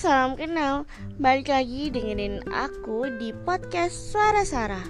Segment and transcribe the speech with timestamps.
[0.00, 0.88] salam kenal.
[1.20, 4.88] Balik lagi dengerin aku di podcast Suara Sarah.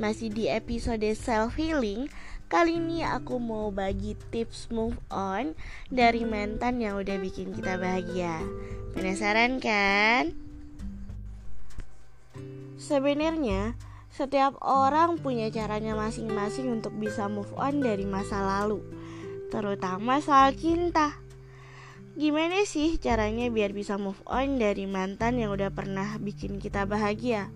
[0.00, 2.08] Masih di episode self healing.
[2.48, 5.52] Kali ini aku mau bagi tips move on
[5.92, 8.40] dari mantan yang udah bikin kita bahagia.
[8.96, 10.32] Penasaran kan?
[12.80, 13.76] Sebenarnya
[14.08, 18.80] setiap orang punya caranya masing-masing untuk bisa move on dari masa lalu,
[19.52, 21.25] terutama soal cinta.
[22.16, 27.52] Gimana sih caranya biar bisa move on dari mantan yang udah pernah bikin kita bahagia?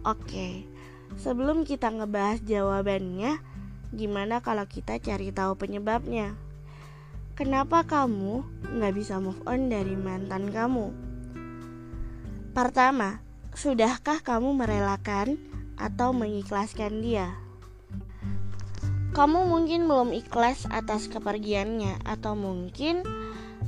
[0.00, 0.64] Oke,
[1.20, 3.36] sebelum kita ngebahas jawabannya,
[3.92, 6.40] gimana kalau kita cari tahu penyebabnya?
[7.36, 8.48] Kenapa kamu
[8.80, 10.88] nggak bisa move on dari mantan kamu?
[12.56, 13.20] Pertama,
[13.52, 15.36] sudahkah kamu merelakan
[15.76, 17.36] atau mengikhlaskan dia?
[19.12, 23.02] Kamu mungkin belum ikhlas atas kepergiannya, atau mungkin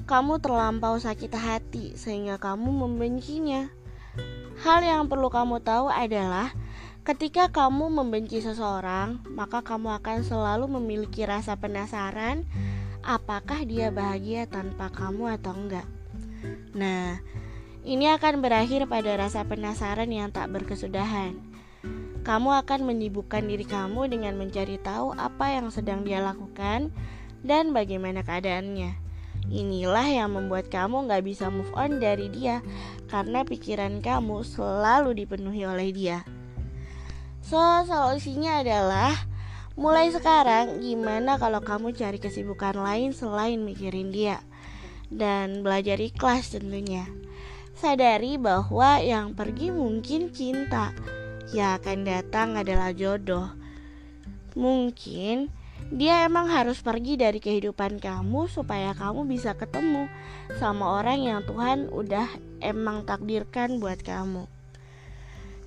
[0.05, 3.71] kamu terlampau sakit hati sehingga kamu membencinya.
[4.61, 6.53] Hal yang perlu kamu tahu adalah
[7.07, 12.45] ketika kamu membenci seseorang, maka kamu akan selalu memiliki rasa penasaran
[13.01, 15.89] apakah dia bahagia tanpa kamu atau enggak.
[16.77, 17.19] Nah,
[17.83, 21.50] ini akan berakhir pada rasa penasaran yang tak berkesudahan.
[22.21, 26.93] Kamu akan menyibukkan diri kamu dengan mencari tahu apa yang sedang dia lakukan
[27.41, 28.93] dan bagaimana keadaannya.
[29.49, 32.61] Inilah yang membuat kamu gak bisa move on dari dia
[33.09, 36.23] karena pikiran kamu selalu dipenuhi oleh dia.
[37.41, 37.59] So,
[37.89, 39.17] solusinya adalah
[39.75, 44.45] mulai sekarang gimana kalau kamu cari kesibukan lain selain mikirin dia
[45.11, 47.09] dan belajar ikhlas tentunya.
[47.75, 50.93] Sadari bahwa yang pergi mungkin cinta,
[51.51, 53.51] yang akan datang adalah jodoh.
[54.55, 55.51] Mungkin
[55.91, 60.07] dia emang harus pergi dari kehidupan kamu supaya kamu bisa ketemu
[60.63, 62.31] sama orang yang Tuhan udah
[62.63, 64.47] emang takdirkan buat kamu.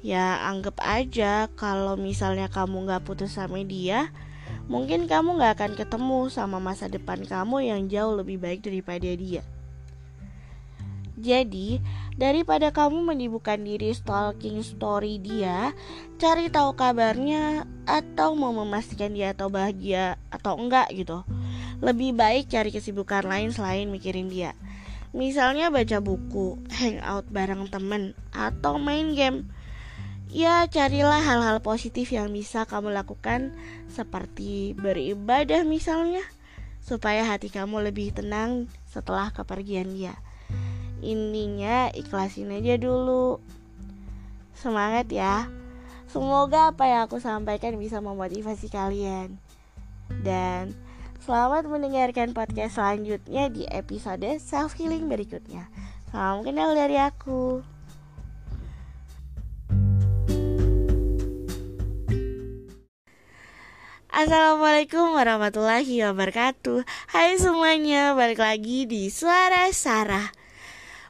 [0.03, 4.11] Ya anggap aja kalau misalnya kamu gak putus sama dia,
[4.67, 9.43] mungkin kamu gak akan ketemu sama masa depan kamu yang jauh lebih baik daripada dia.
[11.23, 11.79] Jadi,
[12.19, 15.71] daripada kamu menyibukkan diri stalking story dia,
[16.19, 21.23] cari tahu kabarnya atau mau memastikan dia atau bahagia atau enggak gitu.
[21.79, 24.51] Lebih baik cari kesibukan lain selain mikirin dia.
[25.15, 29.47] Misalnya baca buku, hangout bareng temen, atau main game.
[30.27, 33.55] Ya, carilah hal-hal positif yang bisa kamu lakukan
[33.87, 36.25] seperti beribadah misalnya,
[36.83, 40.19] supaya hati kamu lebih tenang setelah kepergian dia.
[41.03, 43.43] Intinya ikhlasin aja dulu.
[44.55, 45.51] Semangat ya.
[46.07, 49.35] Semoga apa yang aku sampaikan bisa memotivasi kalian.
[50.23, 50.71] Dan
[51.27, 55.67] selamat mendengarkan podcast selanjutnya di episode self healing berikutnya.
[56.07, 57.59] Salam kenal dari aku.
[64.13, 66.85] Assalamualaikum warahmatullahi wabarakatuh.
[67.11, 70.42] Hai semuanya, balik lagi di Suara Sarah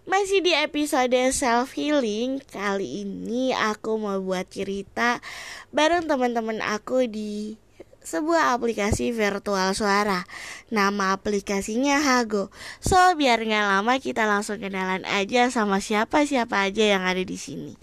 [0.04, 5.24] masih di episode self healing kali ini aku mau buat cerita
[5.72, 7.56] bareng teman-teman aku di
[8.04, 10.28] sebuah aplikasi virtual suara.
[10.68, 12.52] Nama aplikasinya Hago.
[12.84, 17.80] So biar nggak lama kita langsung kenalan aja sama siapa-siapa aja yang ada di sini.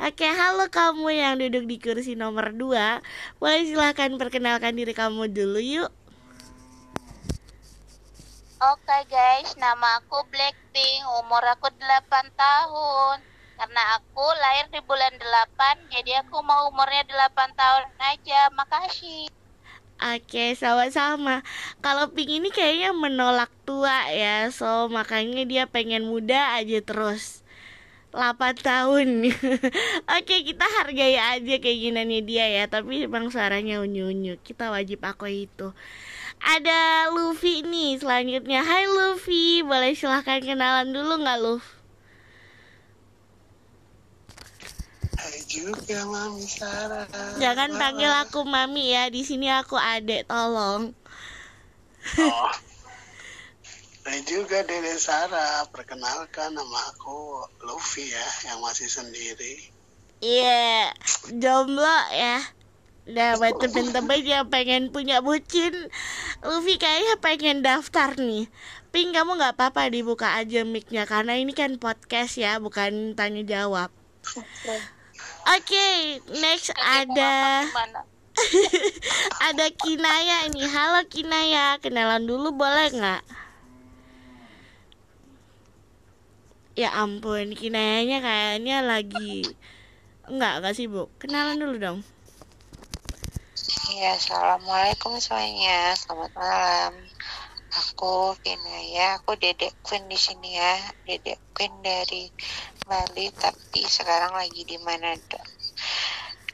[0.00, 5.60] Oke, halo kamu yang duduk di kursi nomor 2 Boleh silahkan perkenalkan diri kamu dulu
[5.60, 5.92] yuk
[8.60, 13.16] Oke guys, nama aku Blackpink, umur aku 8 tahun.
[13.56, 18.52] Karena aku lahir di bulan 8, jadi aku mau umurnya 8 tahun aja.
[18.52, 19.32] Makasih.
[20.12, 21.40] Oke, sama-sama.
[21.80, 27.40] Kalau Pink ini kayaknya menolak tua ya, so makanya dia pengen muda aja terus.
[28.12, 29.24] 8 tahun.
[30.20, 34.36] Oke, kita hargai aja keinginannya dia ya, tapi emang suaranya unyu-unyu.
[34.44, 35.72] Kita wajib aku itu
[36.40, 38.64] ada Luffy nih selanjutnya.
[38.64, 41.64] Hai Luffy boleh silahkan kenalan dulu nggak Luff?
[45.20, 47.06] Hai juga Mami Sarah.
[47.36, 50.96] Jangan panggil aku Mami ya di sini aku adek tolong.
[52.16, 52.52] Oh.
[54.08, 55.68] Hai juga Dede Sarah.
[55.68, 59.54] Perkenalkan nama aku Luffy ya Yang masih sendiri.
[60.20, 62.59] Iya yeah, Jomblo ya
[63.10, 65.74] Nah buat temen-temen yang pengen punya bucin
[66.46, 68.46] Luffy kayaknya pengen daftar nih.
[68.94, 73.90] Pink kamu gak apa-apa dibuka aja micnya Karena ini kan podcast ya bukan tanya jawab.
[74.30, 74.86] Oke
[75.46, 77.66] okay, next ada
[79.50, 81.82] Ada Kinaya ini Halo Kinaya.
[81.82, 83.22] Kenalan dulu boleh gak?
[86.78, 89.42] Ya ampun, kinayanya kayaknya lagi
[90.30, 91.10] Enggak, enggak sibuk.
[91.18, 92.00] Kenalan dulu dong
[93.88, 95.96] Ya, assalamualaikum semuanya.
[95.96, 96.92] Selamat malam.
[97.72, 100.76] Aku Kinaya, aku Dedek Queen di sini ya.
[101.08, 102.28] Dedek Queen dari
[102.84, 105.40] Bali, tapi sekarang lagi di Manado.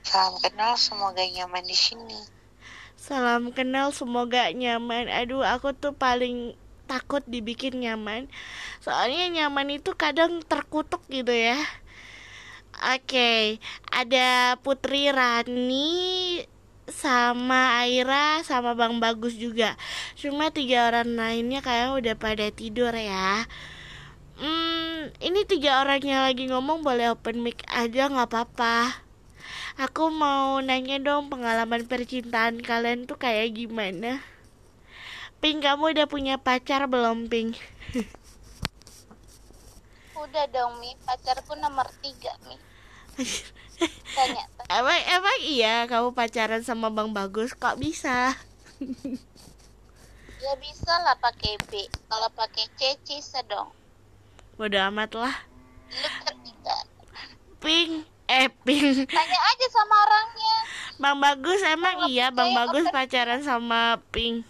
[0.07, 2.15] Salam kenal, semoga nyaman di sini.
[2.95, 6.55] Salam kenal, semoga nyaman Aduh, aku tuh paling
[6.87, 8.31] takut dibikin nyaman
[8.81, 11.61] Soalnya nyaman itu kadang terkutuk gitu ya
[12.97, 13.61] Oke,
[13.93, 16.56] ada Putri Rani
[16.91, 19.75] sama Aira sama Bang Bagus juga.
[20.15, 23.47] Cuma tiga orang lainnya kayaknya udah pada tidur ya.
[24.37, 29.07] Hmm, ini tiga orangnya lagi ngomong boleh open mic aja nggak apa-apa.
[29.77, 34.25] Aku mau nanya dong pengalaman percintaan kalian tuh kayak gimana?
[35.37, 37.61] Pink, kamu udah punya pacar belum, Pink?
[40.17, 42.57] Udah dong Mi, pacarku nomor tiga Mi.
[44.17, 44.49] Tanya.
[44.67, 47.55] Emang, emang iya kamu pacaran sama Bang Bagus?
[47.55, 48.35] Kok bisa?
[50.37, 51.91] Ya bisa lah pakai B.
[52.07, 53.67] Kalau pakai C, bisa dong.
[54.55, 55.35] Bodo amat lah.
[57.59, 59.11] Pink, eh Pink.
[59.17, 60.57] Tanya aja sama orangnya.
[61.03, 64.47] Bang Bagus emang Kalau iya Bang Bagus pacaran sama Pink.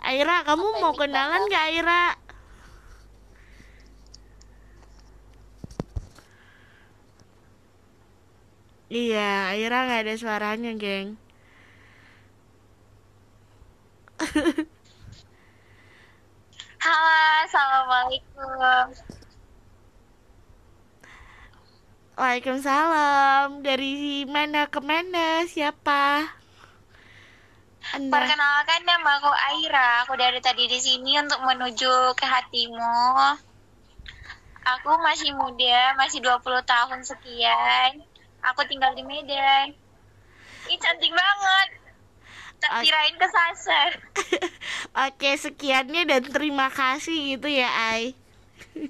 [0.00, 2.23] Aira, kamu Open mau kenalan gak Aira?
[8.94, 11.18] Iya, Aira nggak ada suaranya, geng.
[16.78, 18.94] Halo, assalamualaikum.
[22.14, 23.66] Waalaikumsalam.
[23.66, 25.42] Dari mana ke mana?
[25.42, 26.30] Siapa?
[27.98, 28.14] Anda.
[28.14, 30.06] Perkenalkan nama aku Aira.
[30.06, 33.42] Aku dari tadi di sini untuk menuju ke hatimu.
[34.78, 38.13] Aku masih muda, masih 20 tahun sekian.
[38.52, 39.72] Aku tinggal di Medan.
[40.68, 41.68] Ih, cantik banget.
[42.60, 43.90] Tak kirain kesasar.
[45.08, 48.16] Oke, sekiannya dan terima kasih gitu ya, Ai.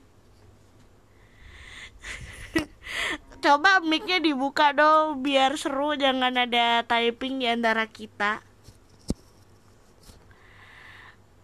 [3.45, 8.41] Coba mic-nya dibuka dong biar seru jangan ada typing di antara kita.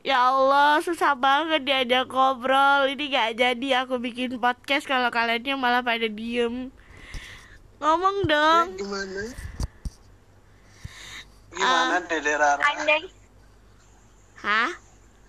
[0.01, 2.89] Ya Allah, susah banget diajak ngobrol.
[2.89, 6.73] Ini gak jadi aku bikin podcast kalau kaliannya malah pada diem.
[7.81, 8.67] Ngomong Ya, dong.
[8.77, 9.23] gimana?
[11.51, 12.61] Gimana Dede Rara?
[12.63, 13.03] Andai,
[14.39, 14.71] Hah?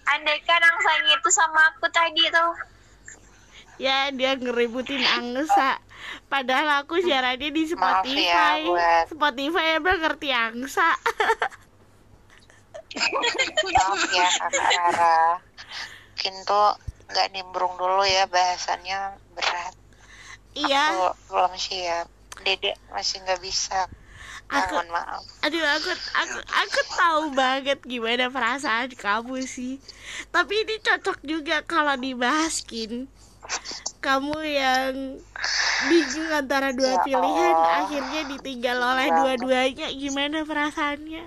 [0.03, 2.51] andaikan angsanya itu sama aku tadi tuh.
[3.79, 5.79] Ya dia ngeributin angsa
[6.27, 10.87] Padahal aku siarannya di Maaf ya, Spotify buat- Spotify emang ngerti angsa
[13.65, 15.19] Maaf ya, kakak Rara.
[16.11, 16.69] Mungkin tuh
[17.07, 18.99] nggak nimbrung dulu ya, bahasannya
[19.31, 19.73] berat.
[20.53, 22.07] Iya Aku belum siap.
[22.43, 23.87] Dedek masih nggak bisa.
[24.51, 25.23] Aku Mohon maaf.
[25.47, 29.79] Aduh aku aku aku tahu banget gimana perasaan kamu sih
[30.27, 33.07] Tapi ini cocok juga kalau dibahas Kin
[34.03, 35.23] Kamu yang
[35.87, 37.87] bingung antara dua Ya pilihan Allah.
[37.87, 39.15] Akhirnya ditinggal oleh Ya.
[39.23, 41.23] dua-duanya Gimana perasaannya?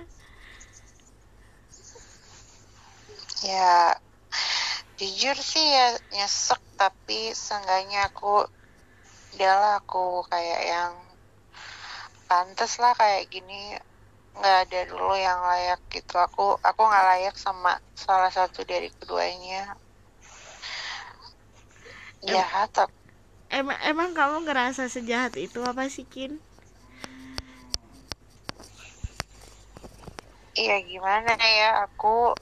[3.45, 3.93] Ya,
[4.97, 8.47] jujur sih ya nyesek, tapi seenggaknya aku
[9.37, 10.93] udahlah aku kayak yang
[12.29, 13.77] pantas lah kayak gini.
[14.35, 16.15] Nggak ada dulu yang layak gitu.
[16.19, 19.77] Aku aku nggak layak sama salah satu dari keduanya.
[22.25, 22.91] Ya tapi
[23.55, 26.41] Emang, emang kamu ngerasa sejahat itu apa sih Kin?
[30.57, 31.85] Iya gimana ya?
[31.87, 32.33] Aku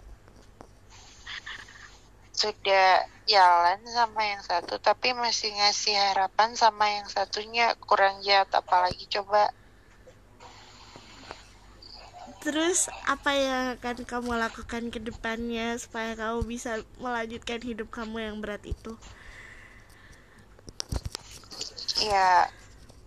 [2.34, 7.76] sudah jalan sama yang satu tapi masih ngasih harapan sama yang satunya.
[7.84, 9.52] Kurang jahat apalagi coba
[12.44, 18.38] Terus apa yang akan kamu lakukan ke depannya supaya kamu bisa melanjutkan hidup kamu yang
[18.44, 19.00] berat itu?
[22.04, 22.52] ya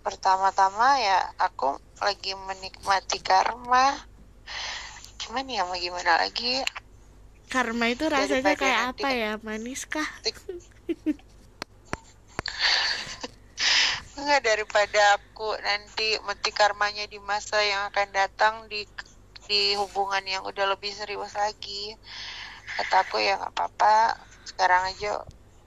[0.01, 3.93] pertama-tama ya aku lagi menikmati karma
[5.21, 6.63] cuman ya mau gimana lagi
[7.47, 9.39] Karma itu rasanya Daripada kayak nanti apa ya?
[9.39, 10.09] Manis kah?
[14.19, 18.83] Enggak daripada aku nanti metik karmanya di masa yang akan datang di
[19.47, 21.95] di hubungan yang udah lebih serius lagi.
[22.77, 24.19] Kata aku ya nggak apa-apa.
[24.47, 25.23] Sekarang aja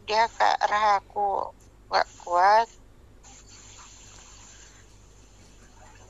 [0.08, 1.52] dia ke arah aku
[1.90, 2.68] nggak kuat.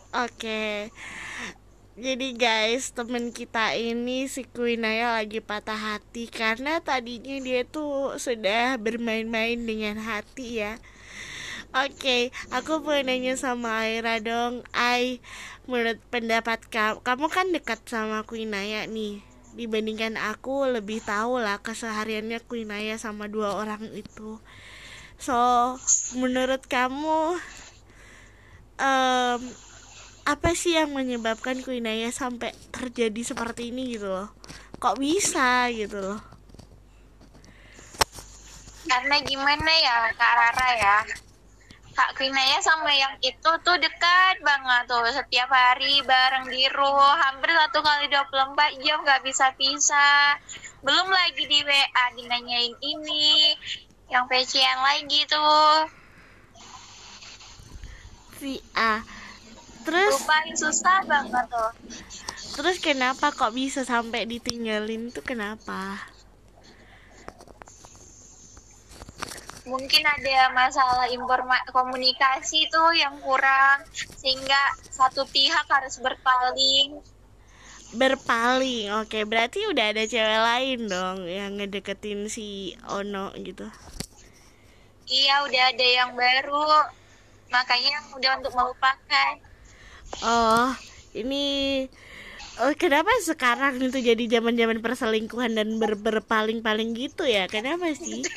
[0.09, 0.89] Oke.
[1.99, 8.79] Jadi guys, temen kita ini si Quinaya lagi patah hati karena tadinya dia tuh sudah
[8.79, 10.79] bermain-main dengan hati ya.
[11.69, 14.65] Oke, aku mau nanya sama Aira dong.
[14.73, 15.21] Ai,
[15.69, 19.21] menurut pendapat kamu, kamu kan dekat sama Quinaya nih.
[19.53, 24.41] Dibandingkan aku lebih tahu lah kesehariannya Quinaya sama dua orang itu.
[25.21, 25.37] So,
[26.17, 27.37] menurut kamu,
[28.81, 29.39] um,
[30.29, 34.29] apa sih yang menyebabkan Quinaya sampai terjadi seperti ini gitu loh
[34.79, 36.21] kok bisa gitu loh
[38.85, 40.97] karena gimana ya Kak Rara ya
[41.99, 45.03] Kak Quinaya sama yang itu tuh dekat banget tuh.
[45.11, 50.39] Setiap hari bareng di rumah hampir satu kali 24 jam gak bisa pisah
[50.79, 53.51] belum lagi di WA dinanyain ini
[54.07, 55.91] yang PC lagi tuh.
[58.39, 59.03] Si A.
[59.83, 60.23] Terus?
[60.23, 61.71] Paling susah banget tuh.
[62.63, 65.99] Terus kenapa kok bisa sampai ditinggalin tuh kenapa
[69.69, 73.85] mungkin ada masalah informa komunikasi tuh yang kurang
[74.17, 76.97] sehingga satu pihak harus berpaling.
[77.93, 79.21] Berpaling oke.
[79.29, 83.69] Berarti udah ada cewek lain dong yang ngedeketin si Ono gitu?
[85.09, 86.89] Iya udah ada yang baru.
[87.49, 89.33] Makanya udah untuk melupakan.
[90.21, 90.73] Oh,
[91.17, 91.85] ini
[92.63, 97.47] oh, kenapa sekarang itu jadi zaman-zaman perselingkuhan dan ber berpaling-paling gitu ya?
[97.47, 98.23] Kenapa sih?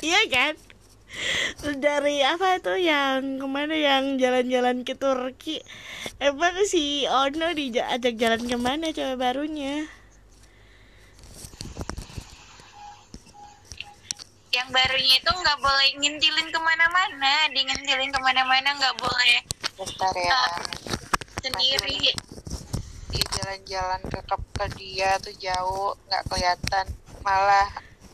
[0.00, 0.54] Iya kan?
[1.76, 5.60] Dari apa tuh yang ke mana yang jalan-jalan ke Turki?
[6.16, 9.84] Emang si Ono diajak jalan ke mana cewek barunya?
[14.50, 19.38] yang barunya itu nggak boleh ngintilin ke mana-mana di ngintilin ke mana-mana nggak boleh
[19.78, 20.99] bentar ya uh,
[21.40, 22.12] sendiri.
[23.10, 26.86] Dia jalan-jalan ke ke dia tuh jauh nggak kelihatan.
[27.24, 27.68] Malah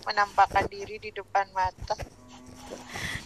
[0.07, 1.99] menampakkan diri di depan mata.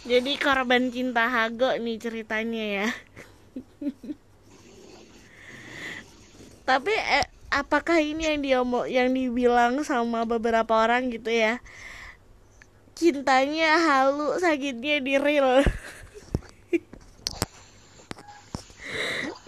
[0.01, 2.89] Jadi korban cinta Hago nih ceritanya ya.
[6.69, 11.61] Tapi eh, apakah ini yang dia yang dibilang sama beberapa orang gitu ya?
[12.97, 15.61] Cintanya halu sakitnya di real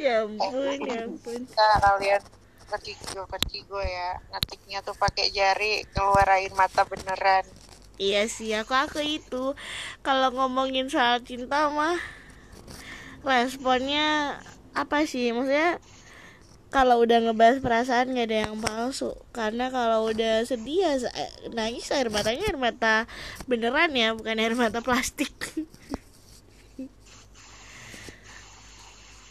[0.04, 1.42] ya ampun ya ampun.
[1.56, 2.22] Nah, kalian
[2.68, 4.20] ketigo ketigo ya.
[4.36, 7.48] Ngetiknya tuh pakai jari keluar air mata beneran.
[8.02, 9.54] Iya sih aku aku itu
[10.02, 11.96] kalau ngomongin soal cinta mah
[13.24, 14.42] responnya
[14.76, 15.32] apa sih?
[15.32, 15.80] Maksudnya
[16.74, 19.14] kalau udah ngebahas perasaan gak ada yang palsu.
[19.30, 20.94] Karena kalau udah sedih ya
[21.54, 23.06] nangis air matanya air mata
[23.46, 25.32] beneran ya bukan air mata plastik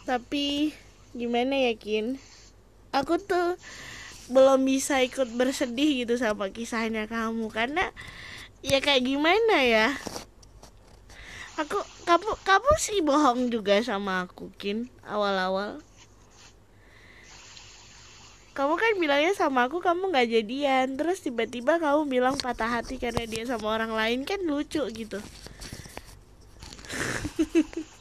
[0.03, 0.75] tapi
[1.13, 2.19] gimana yakin
[2.93, 3.57] aku tuh
[4.31, 7.51] belum bisa ikut bersedih gitu sama kisahnya kamu.
[7.51, 7.91] Karena
[8.63, 9.89] ya kayak gimana ya?
[11.61, 11.77] Aku
[12.09, 15.83] kamu kamu sih bohong juga sama aku kin awal-awal.
[18.53, 20.97] Kamu kan bilangnya sama aku kamu nggak jadian.
[20.97, 24.25] Terus tiba-tiba kamu bilang patah hati karena dia sama orang lain.
[24.29, 25.21] Kan lucu gitu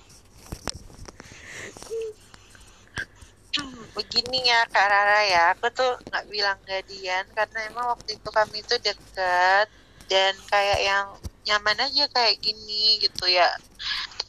[4.01, 5.43] begini ya Kak Rara ya.
[5.53, 9.69] Aku tuh nggak bilang jadian karena emang waktu itu kami tuh deket
[10.09, 11.05] dan kayak yang
[11.45, 13.45] nyaman aja kayak gini gitu ya.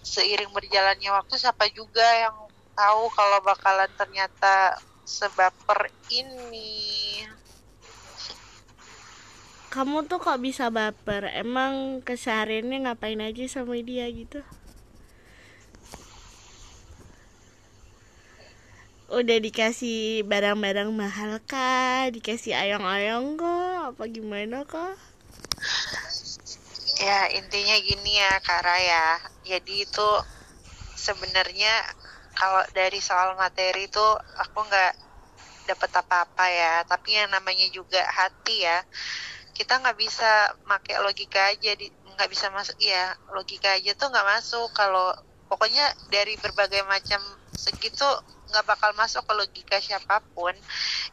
[0.04, 2.36] Seiring berjalannya waktu siapa juga yang
[2.76, 4.76] tahu kalau bakalan ternyata
[5.08, 7.24] sebaper ini?
[9.72, 11.32] Kamu tuh kok bisa baper?
[11.32, 14.44] Emang kesehariannya ngapain aja sama dia gitu
[19.18, 22.08] udah dikasih barang-barang mahal kah?
[22.14, 24.96] Dikasih ayong-ayong kok apa gimana kok
[27.02, 29.06] ya intinya gini ya Kara ya
[29.42, 30.08] jadi itu
[31.06, 31.72] sebenarnya
[32.38, 34.92] kalau dari soal materi tuh aku nggak
[35.68, 36.74] dapat apa-apa ya.
[36.88, 38.82] Tapi yang namanya juga hati ya
[39.52, 44.28] kita nggak bisa pakai logika aja di nggak bisa masuk ya logika aja tuh nggak
[44.38, 44.68] masuk.
[44.72, 45.12] Kalau
[45.50, 47.20] pokoknya dari berbagai macam
[47.52, 48.08] segitu
[48.52, 50.52] nggak bakal masuk ke logika siapa pun.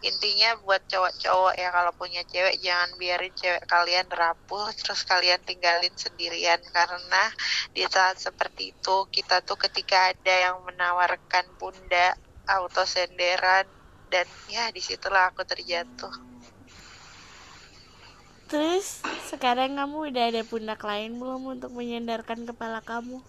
[0.03, 5.95] Intinya buat cowok-cowok ya kalau punya cewek jangan biarin cewek kalian rapuh terus kalian tinggalin
[5.95, 6.59] sendirian.
[6.75, 7.23] Karena
[7.71, 12.19] di saat seperti itu kita tuh ketika ada yang menawarkan bunda
[12.51, 13.63] auto senderan
[14.11, 16.11] dan ya di situlah aku terjatuh.
[18.49, 23.21] Terus sekarang kamu udah ada pundak lain belum untuk menyandarkan kepala kamu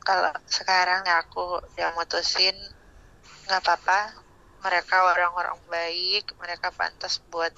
[0.00, 2.56] kalau sekarang ya aku yang mutusin
[3.46, 4.00] nggak apa-apa.
[4.60, 7.52] Mereka orang-orang baik mereka pantas buat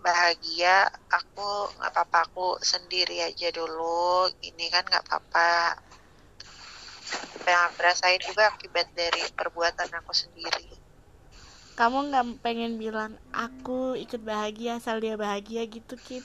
[0.00, 0.88] bahagia.
[1.12, 4.28] Aku nggak apa-apa aku sendiri aja dulu.
[4.40, 5.80] Ini kan nggak apa-apa.
[7.14, 10.72] Apa yang aku rasain juga akibat dari perbuatan aku sendiri.
[11.74, 16.24] Kamu nggak pengen bilang aku ikut bahagia asal dia bahagia gitu Kip?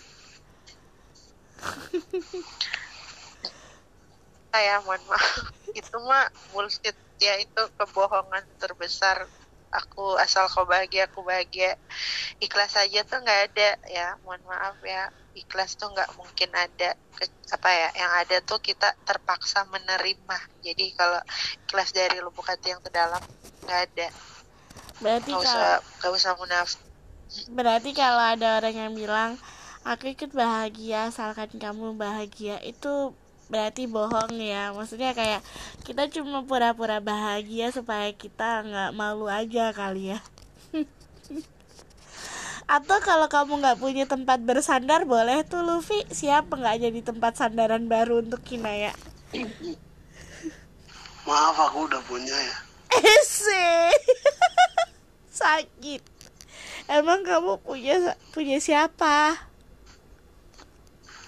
[4.53, 5.35] saya mohon maaf.
[5.79, 6.95] Itu mah bullshit.
[7.19, 9.27] Ya itu kebohongan terbesar.
[9.75, 11.75] Aku asal kau bahagia aku bahagia.
[12.39, 14.15] Ikhlas aja tuh nggak ada ya.
[14.23, 15.11] Mohon maaf ya.
[15.35, 16.95] Ikhlas tuh nggak mungkin ada.
[16.95, 20.37] Ke- apa ya yang ada tuh kita terpaksa menerima.
[20.63, 21.19] Jadi kalau
[21.67, 23.21] ikhlas dari lubuk hati yang terdalam
[23.67, 24.07] nggak ada.
[25.03, 26.79] Berarti kalau usah nggak usah munafik
[27.53, 29.31] berarti kalau ada orang yang bilang
[29.85, 33.13] aku ikut bahagia asalkan kamu bahagia itu
[33.49, 34.71] berarti bohong ya.
[34.71, 35.41] Maksudnya kayak
[35.83, 40.19] kita cuma pura-pura bahagia supaya kita nggak malu aja kali ya.
[42.69, 46.05] Atau kalau kamu nggak punya tempat bersandar boleh tuh Luffy.
[46.13, 48.93] Siapa nggak jadi tempat sandaran baru untuk Kinaya
[51.27, 52.57] Maaf aku udah punya ya.
[53.01, 53.93] Ese
[55.41, 56.01] sakit.
[56.89, 59.37] Emang kamu punya punya siapa?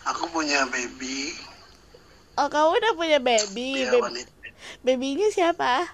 [0.09, 1.50] Aku punya baby.
[2.41, 3.85] Oh kamu udah punya baby.
[3.85, 4.25] Dia Baby-
[4.81, 5.85] babynya siapa?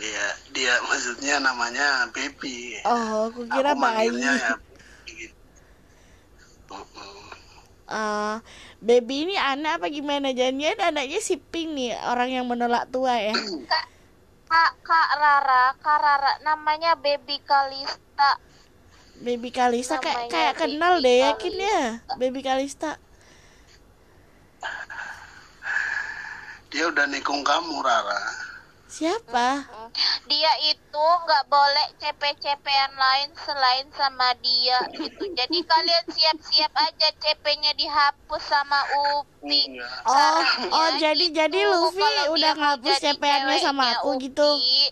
[0.00, 2.80] Dia dia maksudnya namanya baby.
[2.86, 4.16] oh aku kira aku bayi.
[4.18, 4.54] ya.
[7.90, 8.36] Eh,
[8.78, 10.30] baby ini anak apa gimana?
[10.30, 13.34] Janjian anaknya si Pink nih orang yang menolak tua ya.
[14.46, 18.38] Kak, Kak Rara, Kak Rara, namanya Baby Kalista.
[19.18, 22.96] baby Kalista kayak kayak kenal deh yakin ya baby Kalista
[26.70, 28.22] Dia udah nikung kamu Rara.
[28.90, 29.62] siapa
[30.26, 35.30] Dia itu nggak boleh CP-CPan lain selain sama dia gitu.
[35.30, 38.82] Jadi kalian siap-siap aja CP-nya dihapus sama
[39.18, 39.78] Upi.
[39.78, 39.94] Enggak.
[40.06, 44.50] oh Sarannya oh jadi gitu, jadi Luffy kalau udah ngapus jadi CPN-nya sama aku gitu
[44.58, 44.82] Upi,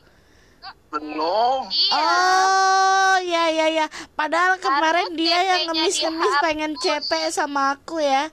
[0.88, 1.61] Belum.
[1.69, 2.01] Iya.
[2.01, 3.87] Oh ya ya ya
[4.17, 8.33] Padahal kemarin Harus dia yang ngemis-ngemis pengen CP sama aku ya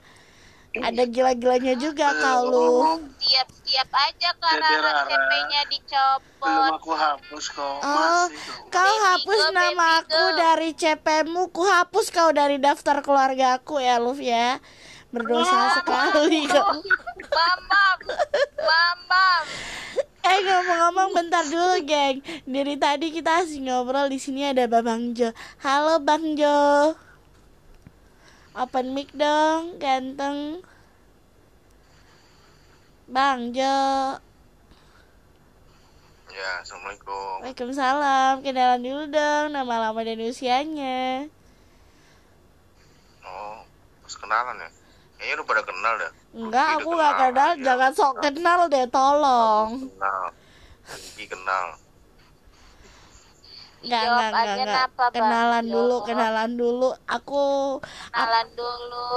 [0.76, 2.10] Ada gila-gilanya juga
[2.44, 3.15] lu Belum.
[3.26, 6.70] Siap-siap aja Rara, CP-nya Belum dicopot.
[6.72, 7.76] aku hapus kok.
[7.76, 8.70] Oh, Masih dong.
[8.70, 10.36] kau Baby hapus go, nama baby aku go.
[10.36, 14.62] dari CP-mu Ku hapus kau dari daftar keluarga aku ya Luf ya
[15.08, 16.78] Berdosa sekali kau
[17.26, 17.96] Mamam,
[18.56, 19.42] mamam.
[20.22, 25.34] Eh ngomong-ngomong bentar dulu geng Dari tadi kita asik ngobrol di sini ada Babang Jo
[25.58, 26.94] Halo Bang Jo
[28.54, 30.62] Open mic dong ganteng
[33.06, 33.78] Bang Jo
[36.26, 37.40] Ya, assalamualaikum.
[37.40, 41.30] Waalaikumsalam Kenalan dulu dong Nama lama dan usianya
[43.22, 43.62] Oh,
[44.02, 44.70] pas kenalan ya?
[45.16, 46.12] Kayaknya udah pada kenal dah.
[46.30, 47.64] Enggak aku gak kenal ya.
[47.64, 50.24] Jangan sok kenal deh tolong Kenal.
[50.86, 51.66] Rizky kenal.
[53.80, 55.72] Enggak Jawab enggak enggak enggak Bang Kenalan Jo.
[55.72, 57.46] dulu Kenalan dulu Aku
[58.12, 59.10] Kenalan dulu.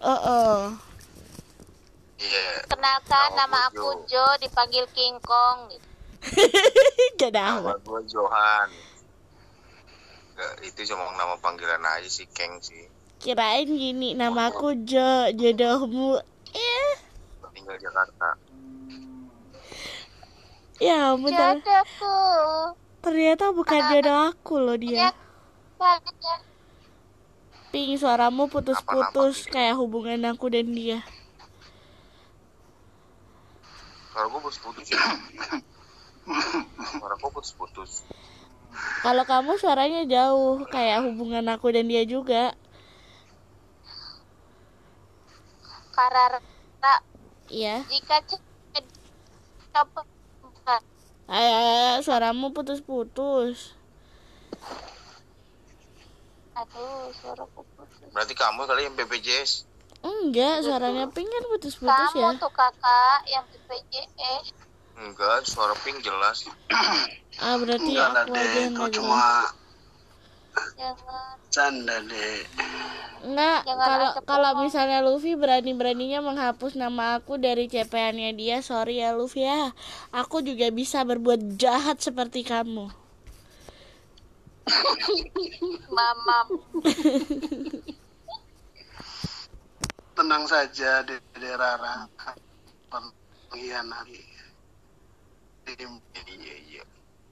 [0.00, 0.56] Oh oh
[2.22, 2.46] Iya.
[2.64, 4.22] Kenalkan Nama nama aku Jo.
[4.22, 5.74] Jo dipanggil King Kong.
[7.18, 8.68] Gak ada Nama gue Johan.
[10.32, 12.86] Enggak, itu cuma nama panggilan aja sih, Keng sih.
[13.18, 16.18] Kirain gini, namaku Jo, jodohmu.
[16.52, 16.92] Eh,
[17.52, 18.28] Tinggal Jakarta.
[20.78, 22.18] ya ampun, ter- Jodohku.
[22.98, 25.14] ternyata bukan jodoh aku loh dia.
[25.76, 26.40] Banyak.
[27.70, 31.00] Ping, suaramu putus-putus kayak hubungan aku dan dia.
[34.12, 35.00] Kalau gue putus-putus ya.
[36.92, 38.04] Suara gue putus-putus.
[39.02, 42.52] Kalau kamu suaranya jauh, kayak hubungan aku dan dia juga.
[45.92, 46.40] Karena
[47.52, 47.84] Iya.
[47.84, 48.16] jika
[51.32, 53.76] Eh, suaramu putus-putus.
[56.52, 58.08] aduh suaraku putus.
[58.12, 59.64] Berarti kamu kali yang BPJS.
[60.02, 62.42] Enggak, suaranya Ping kan putus-putus Kamu ya.
[62.42, 64.46] tuh kakak yang BPJS.
[64.98, 66.46] Enggak, suara pink jelas.
[67.40, 69.24] Ah, berarti Enggak aku aja deh, yang kau gak cuma.
[70.76, 71.32] Jangan.
[71.48, 72.38] canda deh.
[73.24, 79.48] Enggak, kalau kalau misalnya Luffy berani-beraninya menghapus nama aku dari CPN-nya dia, sorry ya Luffy
[79.48, 79.72] ya.
[80.12, 82.92] Aku juga bisa berbuat jahat seperti kamu.
[85.88, 86.46] Mamam.
[90.22, 92.06] Tenang saja, Dede Dede Rara
[93.50, 94.22] pengkhianat iya
[96.62, 96.84] iya.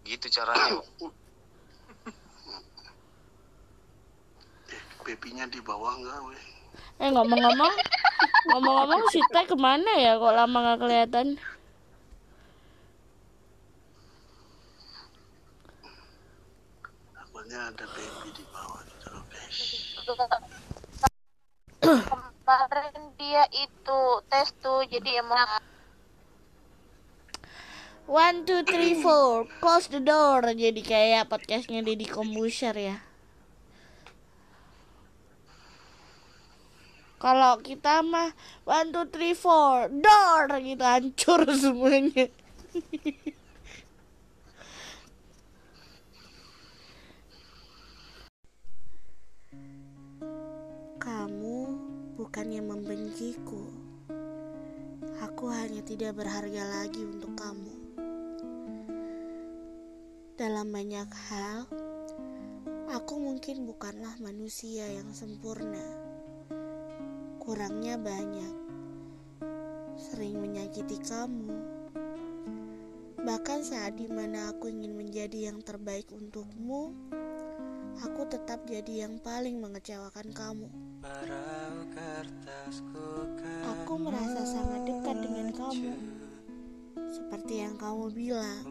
[0.03, 0.83] Gitu caranya
[5.07, 6.43] Bebinya di bawah enggak weh?
[6.99, 7.75] Eh ngomong-ngomong,
[8.51, 10.19] ngomong-ngomong si Teh ke mana ya?
[10.19, 11.39] Kok lama nggak kelihatan?
[17.15, 19.79] Takutnya ada baby di bawah gitu loh guys
[22.51, 24.90] Kemarin dia itu tes tuh jadi emang
[28.11, 30.43] One, two, three, four, close the door.
[30.43, 33.01] Jadi kayak podcastnya Deddy Kombuser ya.
[37.17, 38.33] Kalau kita mah
[38.69, 42.29] one, two, three, four, door gitu hancur semuanya.
[51.01, 51.59] Kamu
[52.21, 53.90] bukannya membenciku.
[55.21, 57.77] Aku hanya tidak berharga lagi untuk kamu.
[60.41, 61.69] Dalam banyak hal,
[62.89, 65.85] aku mungkin bukanlah manusia yang sempurna.
[67.37, 68.55] Kurangnya banyak,
[70.01, 71.53] sering menyakiti kamu.
[73.21, 76.97] Bahkan saat di mana aku ingin menjadi yang terbaik untukmu,
[78.01, 80.69] aku tetap jadi yang paling mengecewakan kamu.
[83.71, 85.93] Aku merasa sangat dekat dengan kamu.
[87.11, 88.63] Seperti yang kamu bilang,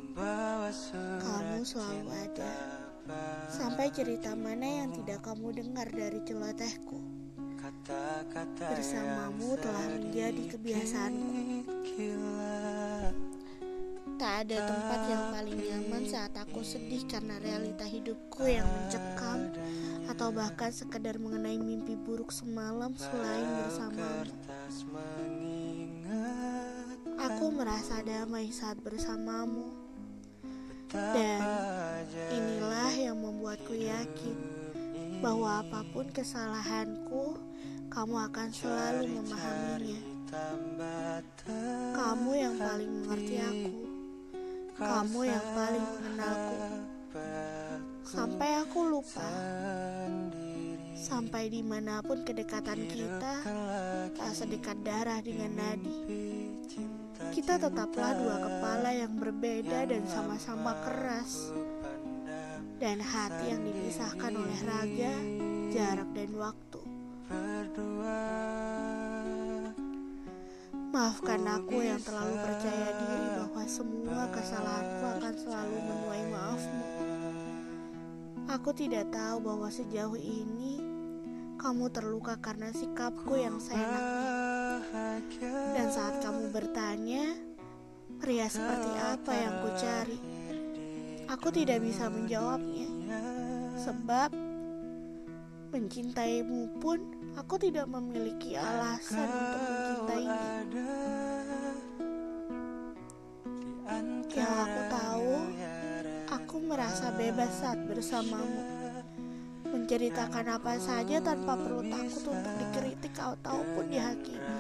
[1.20, 2.54] kamu selalu ada.
[3.50, 7.00] Sampai cerita mana yang tidak kamu dengar dari celotehku.
[8.60, 11.68] Bersamamu telah menjadi kebiasaanku.
[14.40, 19.52] Ada tempat yang paling nyaman saat aku sedih karena realita hidupku yang mencekam
[20.08, 24.32] atau bahkan sekedar mengenai mimpi buruk semalam selain bersamamu.
[27.20, 29.76] Aku merasa damai saat bersamamu.
[30.88, 31.44] Dan
[32.32, 34.40] inilah yang membuatku yakin
[35.20, 37.36] bahwa apa pun kesalahanku,
[37.92, 40.00] kamu akan selalu memahaminya.
[41.92, 43.89] Kamu yang paling mengerti aku.
[44.80, 46.56] Kamu yang paling mengenalku.
[48.08, 49.28] Sampai aku lupa.
[50.96, 53.44] Sampai di mana pun kedekatan kita
[54.16, 56.00] tak sedekat darah dengan nadi.
[57.36, 61.52] Kita tetaplah dua kepala yang berbeda dan sama-sama keras.
[62.80, 65.16] Dan hati yang dipisahkan oleh raga,
[65.76, 66.82] jarak dan waktu.
[70.90, 76.86] Maafkan aku yang terlalu percaya diri bahwa semua kesalahanku akan selalu menuai maafmu.
[78.50, 80.82] Aku tidak tahu bahwa sejauh ini
[81.62, 84.82] kamu terluka karena sikapku yang seenaknya.
[85.78, 87.38] Dan saat kamu bertanya,
[88.18, 90.20] pria seperti apa yang ku cari?
[91.30, 92.90] Aku tidak bisa menjawabnya.
[93.78, 94.34] Sebab
[95.70, 100.42] mencintaimu pun aku tidak memiliki alasan untuk mencintainya.
[104.30, 105.34] Yang aku tahu,
[106.32, 108.64] aku merasa bebas saat bersamamu.
[109.68, 114.56] Menceritakan apa saja tanpa perlu takut untuk dikritik ataupun dihakimi.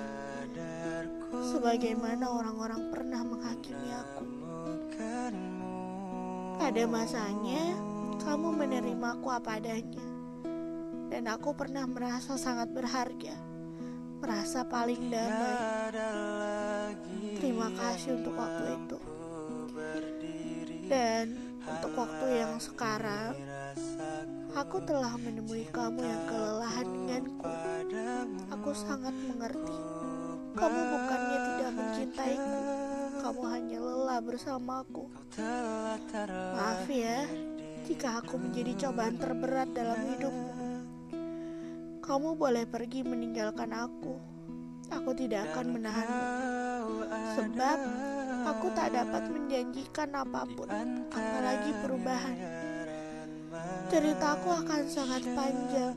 [1.32, 4.26] Sebagaimana orang-orang pernah menghakimi aku.
[6.60, 7.78] Pada masanya,
[8.20, 10.09] kamu menerimaku apa adanya.
[11.20, 13.36] Dan aku pernah merasa sangat berharga.
[14.24, 15.92] Merasa paling damai.
[17.36, 18.98] Terima kasih untuk waktu itu.
[20.88, 21.36] Dan
[21.68, 23.36] untuk waktu yang sekarang,
[24.56, 27.52] aku telah menemui kamu yang kelelahan denganku.
[28.56, 29.76] Aku sangat mengerti.
[30.56, 32.60] Kamu bukannya tidak mencintaiku.
[33.20, 35.12] Kamu hanya lelah bersamaku.
[36.32, 37.28] Maaf ya,
[37.84, 40.59] jika aku menjadi cobaan terberat dalam hidupmu.
[42.10, 44.18] Kamu boleh pergi meninggalkan aku.
[44.90, 46.26] Aku tidak akan menahanmu.
[47.38, 47.80] Sebab
[48.50, 50.66] aku tak dapat menjanjikan apa pun,
[51.14, 52.34] apalagi perubahan.
[53.94, 55.94] Ceritaku akan sangat panjang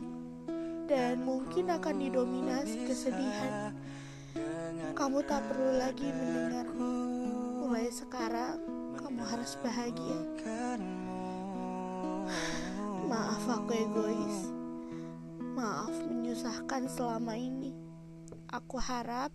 [0.85, 3.72] dan mungkin akan didominasi kesedihan.
[4.92, 6.92] Kamu tak perlu lagi mendengarku.
[7.64, 8.61] Mulai sekarang,
[9.01, 10.20] kamu harus bahagia.
[13.09, 14.52] Maaf aku egois.
[15.53, 17.77] Maaf menyusahkan selama ini.
[18.49, 19.29] Aku harap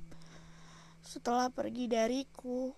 [1.05, 2.73] setelah pergi dariku,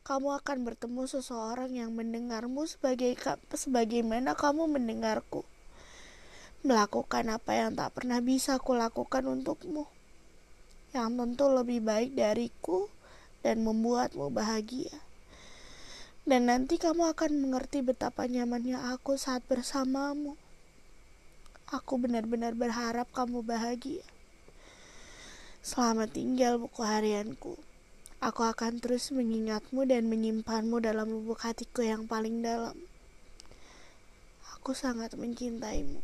[0.00, 3.12] kamu akan bertemu seseorang yang mendengarmu sebagai
[3.52, 5.44] sebagaimana kamu mendengarku.
[6.64, 9.84] Melakukan apa yang tak pernah bisa kulakukan untukmu.
[10.90, 12.90] yang tentu lebih baik dariku
[13.46, 14.90] dan membuatmu bahagia.
[16.26, 20.34] Dan nanti kamu akan mengerti betapa nyamannya aku saat bersamamu.
[21.70, 24.02] Aku benar-benar berharap kamu bahagia.
[25.62, 27.54] Selamat tinggal buku harianku.
[28.18, 32.74] Aku akan terus mengingatmu dan menyimpanmu dalam lubuk hatiku yang paling dalam.
[34.58, 36.02] Aku sangat mencintaimu.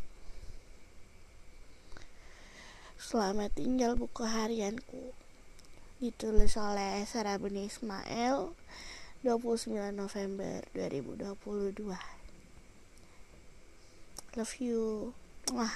[2.95, 5.11] Selamat tinggal buku harianku.
[5.99, 8.55] Ditulis oleh Sarah Buni Ismail
[9.19, 11.91] 29 November 2022.
[14.39, 15.11] Love you.
[15.53, 15.69] 哇。